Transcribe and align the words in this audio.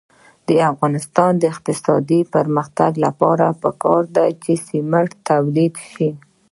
د 0.47 0.49
افغانستان 0.71 1.31
د 1.37 1.43
اقتصادي 1.53 2.21
پرمختګ 2.35 2.91
لپاره 3.05 3.45
پکار 3.63 4.03
ده 4.15 4.25
چې 4.43 4.51
سمنټ 4.67 5.09
تولید 5.29 5.75
شي. 5.91 6.09